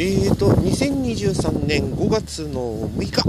[0.00, 3.22] えーと、2023年5月の6日、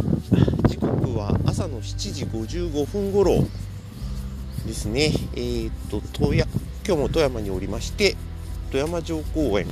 [0.67, 3.43] 時刻は朝の7時55分頃
[4.67, 5.11] ですね。
[5.35, 6.51] えーと、富山
[6.85, 8.15] 今日も富山におりまして、
[8.71, 9.65] 富山城公園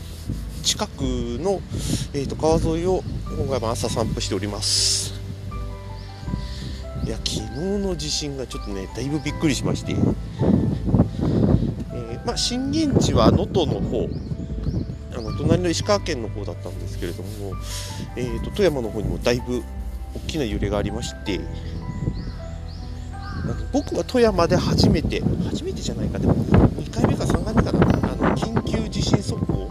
[0.64, 1.62] 近くの、
[2.14, 3.04] えーと、川沿いを
[3.38, 5.14] 今回も朝散歩しております。
[7.06, 7.42] いや、昨日
[7.78, 9.96] の地震がちょっとね、だいぶびっくりしまして、
[12.28, 14.10] まあ、震源地は能登の方
[15.16, 17.54] あの隣の石川県の方だったんですけれども、
[18.18, 19.64] えーと、富山の方にもだいぶ
[20.14, 21.40] 大きな揺れがありまして
[23.72, 29.70] 僕は富山で初めて初めてじゃないかでも2回目か3回目かなあの緊急地震速報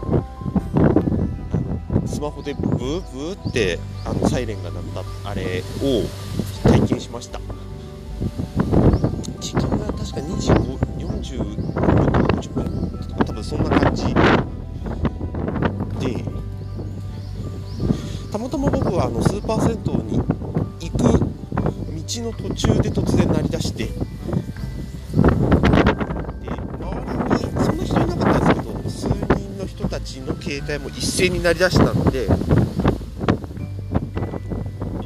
[1.53, 4.83] あのスマホでブーブーってあのサイレンが鳴っ
[5.23, 6.03] たあれを
[6.67, 7.39] 体験しました。
[9.39, 12.63] 時間が確か25 45分とか50分
[13.07, 14.13] とか多分そんな感じで
[18.31, 20.19] たまたま僕はあのスーパー銭湯に
[20.79, 24.01] 行く道の途中で突然鳴り出してで周
[27.25, 32.27] りにそんな人いなかったんですけど数人の人たちの携帯も一斉に鳴り出したので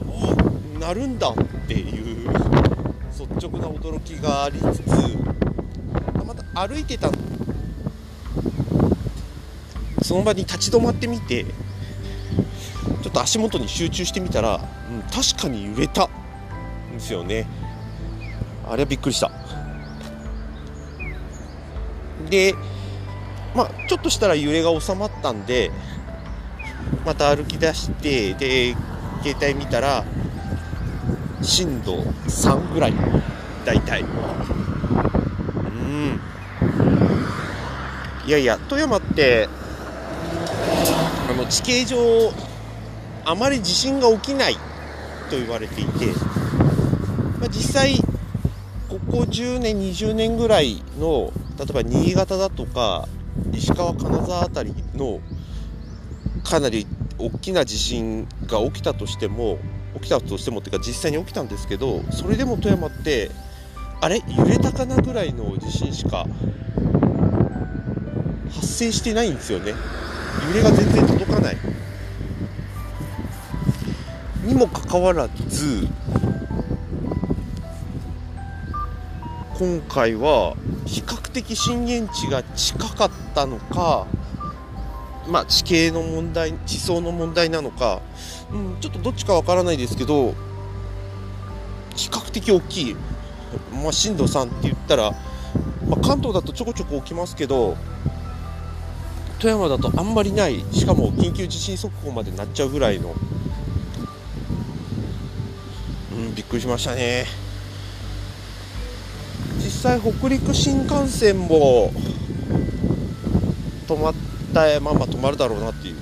[0.07, 1.33] お鳴るんだっ
[1.67, 5.50] ていう率直な驚きがありつつ
[6.53, 7.09] 歩いてた。
[10.03, 11.45] その場に立ち止まってみて
[13.01, 16.09] ちょっと足元に集中してみたら、うん、確かに揺れたん
[16.93, 17.47] ですよね。
[18.67, 19.31] あれはびっくりした。
[22.29, 22.55] で
[23.55, 25.71] まあちょっとしたら揺れが収まったんで
[27.05, 28.75] また歩き出してで
[29.23, 30.03] 携帯見たら
[31.41, 32.93] 震度3ぐらい
[33.65, 34.01] 大体。
[34.01, 34.09] うん。
[38.25, 39.49] いやいや富山って
[41.29, 42.31] あの地形上
[43.25, 44.59] あまり地震が起きないと
[45.31, 46.07] 言われていて、
[47.39, 47.95] まあ、実際
[48.89, 53.07] ここ10年20年ぐらいの例えば新潟だとか
[53.53, 55.19] 石川金沢辺りの
[56.43, 56.85] かなり
[57.17, 59.59] 大きな地震が起きたとしても
[59.95, 63.31] 起きたとしてもっていうか実際に起きたんですけどそれでも富山って
[64.01, 66.25] あれ揺れたかなぐらいの地震しか
[68.53, 69.73] 発生してないんですよね。
[70.47, 71.57] 揺れが全然届かない
[74.43, 75.87] にもかかわらず
[79.53, 84.07] 今回は比較的震源地が近かったのか
[85.27, 88.01] まあ地形の問題地層の問題なのか、
[88.51, 90.33] うん、ちょっとどっちかわからないですけど
[91.95, 92.95] 比較的大きい、
[93.83, 95.11] まあ、震度3って言ったら、
[95.87, 97.77] まあ、関東だとちょこちょこ起きますけど
[99.41, 100.63] 富山だとあんまりない。
[100.71, 103.15] しかも緊急地震速報までなっちゃうぐらいの。
[106.15, 107.25] うんびっくりしましたね。
[109.57, 111.91] 実際北陸新幹線も
[113.87, 114.13] 止まっ
[114.53, 115.95] たまま止まるだろうなっていう。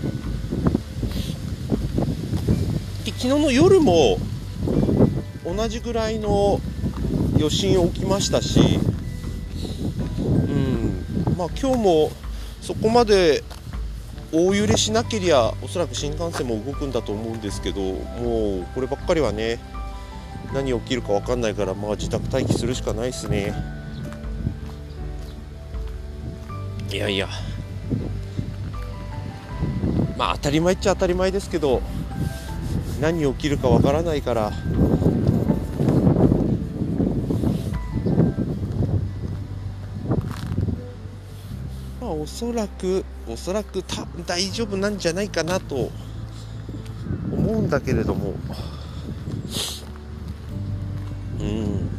[3.06, 4.18] で昨日の夜も
[5.46, 6.60] 同じぐらいの
[7.36, 8.82] 余震起きましたし
[10.28, 11.06] うん
[11.38, 12.12] まあ今日も
[12.70, 13.44] そこまで
[14.32, 19.58] 大揺れしなけりゃおそらく新幹線も動くんだと思うんですけどもうこればっかりはね
[20.54, 23.56] 何起きるか分かんないからまあ自宅待機するしかないですね。
[26.92, 27.28] いやいや。
[30.16, 31.82] まあ当たり前っちゃ当たり前ですけど
[33.02, 34.52] 何起きるか分からないから
[42.20, 43.82] おそらくおそらく
[44.26, 45.90] 大丈夫なんじゃないかなと
[47.32, 48.34] 思うんだけれども。
[51.40, 51.90] うん。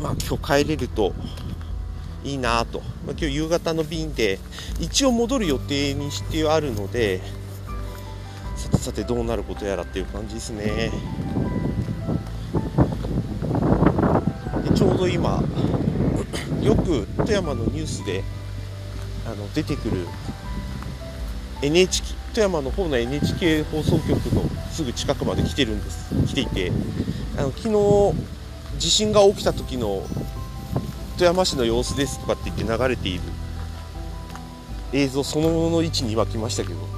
[0.00, 1.14] まあ今日帰れると
[2.24, 4.40] いいなと、まあ、今日夕方の便で
[4.80, 7.20] 一応戻る予定にしてあるので
[8.56, 10.90] さてさてどうなることやらっていう感じですね。
[14.96, 15.42] ど今
[16.62, 18.22] よく富山のニュースで
[19.26, 20.06] あの出てくる
[21.62, 26.14] NHK 富山の方の NHK 放送局のすぐ近くまで来てるんです。
[26.26, 26.72] 来ていて
[27.38, 30.04] あの昨日地震が起きた時の
[31.16, 33.20] 富山市の様子ですとかって言って流れている
[34.92, 36.94] 映像そのものの位置に今来ましたけど。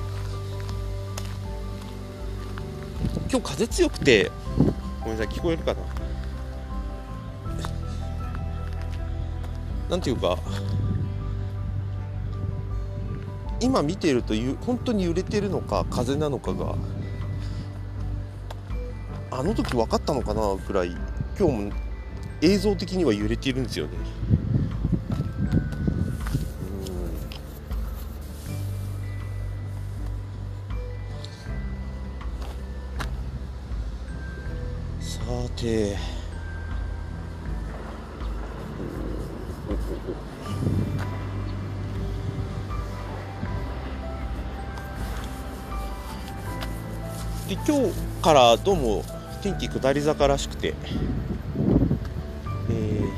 [3.29, 4.31] 今日風強くて
[5.01, 6.06] ごめんなさい聞こえるかな？
[9.89, 10.39] なんていうか
[13.61, 16.75] 今見ているとゆ本当に揺れてるのか風なのかが
[19.31, 20.97] あの時分かったのかなぐらい
[21.39, 21.73] 今日も
[22.43, 23.93] 映像的には揺れているんですよね。
[35.01, 35.21] さ
[35.57, 35.97] て
[47.49, 49.05] で今日からどうも
[49.41, 50.75] 天気下り坂らしくて、
[52.69, 53.13] えー、今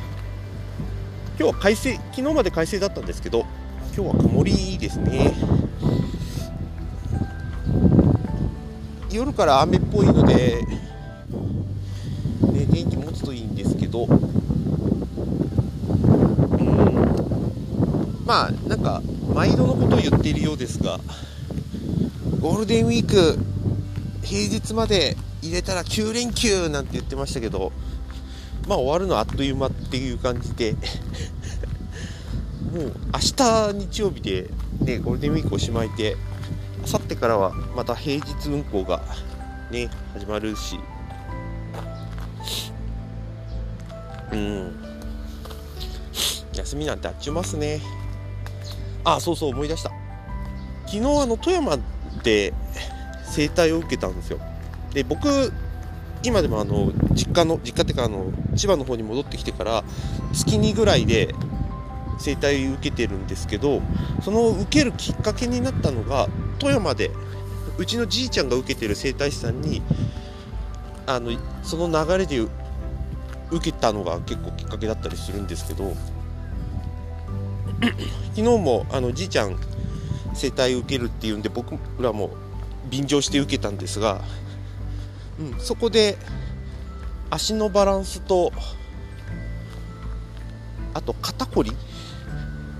[1.38, 3.46] 日は快晴昨日まで快晴だったんですけど
[3.96, 5.32] 今日は曇りですね。
[9.10, 10.62] 夜から雨っぽいので、
[12.52, 14.06] ね、天気持つといいんですけど。
[18.26, 19.00] まあなんか
[19.34, 21.00] 毎度のことを言っているようですが
[22.42, 23.38] ゴールデンウィーク
[24.28, 27.72] 平日まで入れたら9連休なんて言ってましたけど
[28.68, 30.78] まあ終わるのはあっという間っていう感じでも
[32.82, 36.16] う明日日曜日で、ね、ゴールデンウィークおしまいで
[36.84, 39.00] あさってからはまた平日運行が
[39.70, 40.78] ね始まるし。
[44.30, 44.84] うん。
[46.54, 47.80] 休みなんてあっちゅうますね。
[49.04, 49.90] あそうそう思い出した。
[50.86, 51.78] 昨日あの富山
[52.22, 52.52] で
[53.38, 54.40] 整体を受けたんですよ。
[54.92, 55.52] で僕
[56.24, 59.84] 今でもあの実家の実家っていうかあの千葉の方に戻ってきてから
[60.32, 61.32] 月2ぐらいで
[62.18, 63.80] 整体受けてるんですけど
[64.24, 67.12] その受けるきっかけになったのが富山で
[67.78, 69.82] うちのじいちゃんが受けてる整体師さんに
[71.06, 71.30] あの
[71.62, 72.50] その流れで受
[73.60, 75.94] けたのが結構きっかけだったりするんですけど
[78.34, 79.56] 昨日もあのじいちゃん
[80.34, 82.30] 整体受けるっていうんで僕らも
[82.88, 84.20] 便乗して受けたんですが、
[85.38, 86.16] うん、そこで
[87.30, 88.52] 足のバランスと
[90.94, 91.72] あと肩こり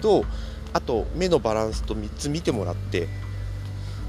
[0.00, 0.24] と
[0.72, 3.08] あと目のバランスと3つ見てもらって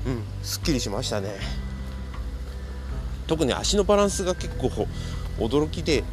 [0.06, 1.30] うんすっきりしましたね。
[3.28, 4.70] 特に足のバランスが結構
[5.38, 6.04] 驚きで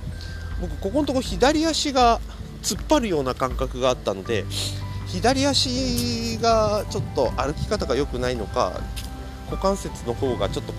[0.61, 2.21] 僕ここのとこ左足が
[2.63, 4.45] 突っ張るような感覚があったので
[5.07, 8.81] 左足がちょっと歩き方が良くないのか
[9.51, 10.73] 股関節の方がちょっと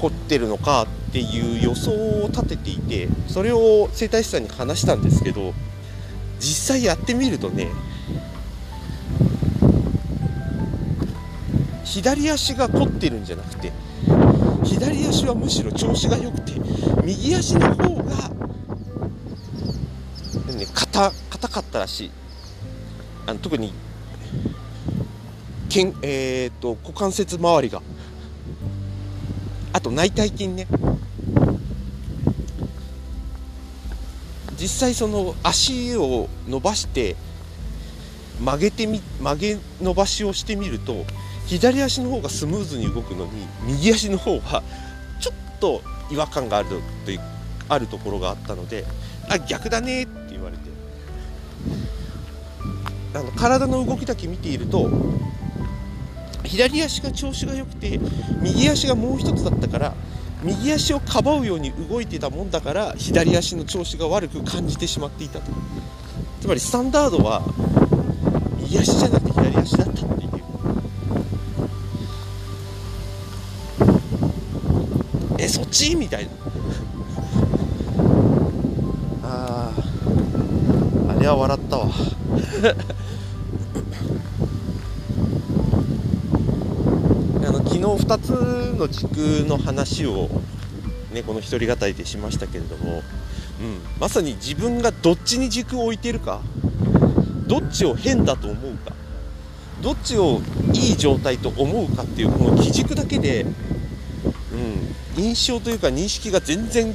[0.00, 5.52] 凝ってるのかっていう予想を立てていてそれを整体師さんに話したんですけど
[6.38, 7.68] 実際やってみるとね
[11.84, 13.72] 左足が凝ってるんじゃなくて
[14.64, 16.52] 左足はむしろ調子が良くて
[17.04, 18.28] 右足の方が、
[20.54, 22.10] ね、硬硬かったらしい。
[23.26, 23.72] あの特に
[25.70, 27.80] けん、えーと、股関節周りが。
[29.72, 30.66] あと内体筋ね。
[34.58, 37.16] 実際その足を伸ばして
[38.44, 41.06] 曲げてみ曲げ伸ばしをしてみると
[41.46, 44.62] 左足の方がスムーズに動くのに右足の方は
[45.18, 45.80] ちょっと
[46.10, 46.76] 違和感があると
[47.70, 48.84] あるところがあったので
[49.30, 50.70] あ逆だねって言われて。
[53.12, 54.88] あの体の動きだけ見ていると
[56.50, 58.00] 左足が調子が良くて
[58.42, 59.94] 右足がもう一つだったから
[60.42, 65.52] 右足をかばうように動いてたもんだから左足の調子が悪く感じてしまっていたと。
[66.40, 67.42] つまりスタンダードは
[68.58, 70.30] 右足じゃなくて左足だったっていう。
[75.38, 75.94] えそっち？
[75.94, 76.30] みたいな。
[79.22, 79.72] あ
[81.08, 81.90] ああれは笑ったわ。
[87.80, 89.16] 昨日2つの軸
[89.48, 90.28] の話を、
[91.14, 93.02] ね、この一人語りでしましたけれども、うん、
[93.98, 96.42] まさに自分がどっちに軸を置いてるか
[97.46, 98.92] どっちを変だと思うか
[99.80, 100.42] どっちを
[100.74, 103.48] いい状態と思うかっていうこの基軸だけで、う
[105.16, 106.94] ん、印象というか認識が全然違う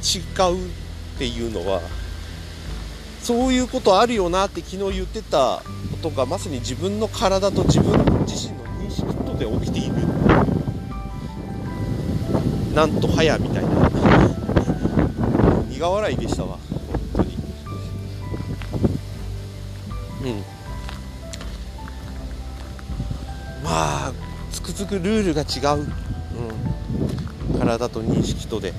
[1.18, 1.80] ていうのは
[3.22, 10.55] そういうことあるよなって昨日言ってたことがまさに自分の体と自分自身の認識とで起きている。
[12.76, 13.70] なんと早みたいな。
[15.70, 16.80] 苦笑いでしたわ本
[17.14, 17.38] 当に。
[20.24, 20.44] うん。
[23.64, 24.12] まあ
[24.52, 25.86] つくづくルールが違う、
[27.52, 28.74] うん、体と認識とで、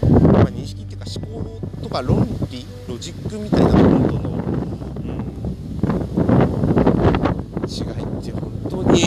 [0.00, 4.40] まあ、認識っていうか思考とか論理ロジックみたいなものとの、う
[7.60, 9.02] ん、違いって本当に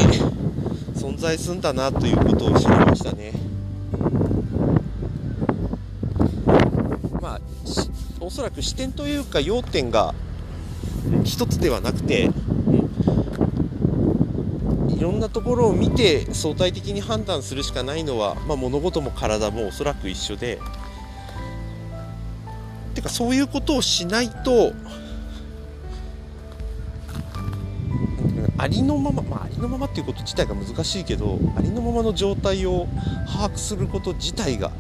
[0.94, 3.45] 存在すんだなということを知りましたね。
[8.46, 10.14] らく視点というか要点が
[11.24, 12.30] 一つではなくて、う
[14.88, 20.60] ん、いろんなところを見て相対的に判断するしかないのは、まあ、物事も体もおそらく一緒で
[22.94, 24.74] てかそういうことをしないと
[28.58, 32.88] ありのまま、まあ、ありのままっていうこと自体が難しいけどありのままの状態を
[33.28, 34.72] 把握すること自体が、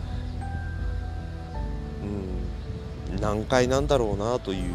[3.25, 4.73] 難解なんだろうなという。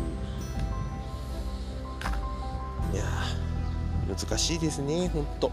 [2.92, 3.04] いや
[4.08, 5.52] 難しいですね本当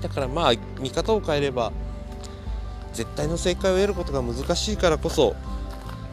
[0.00, 1.70] だからまあ見方を変えれば
[2.94, 5.36] 絶対の正解を得ることが難しいからこそ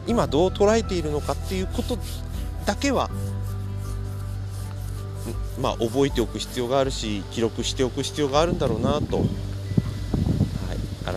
[0.06, 1.96] 今どう捉えているのかっていうこと
[2.66, 3.08] だけは
[5.58, 9.26] まあ、覚えておく必要があるし記録しておく必要があるんだろうなと、はい、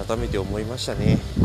[0.07, 1.42] 改めて思いましたね。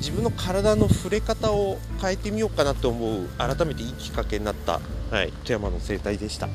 [0.00, 4.80] 自分の体の触れ方を変えてみようかなと思う改めていいきっかけになった、
[5.10, 6.48] はい、富山の生態でした。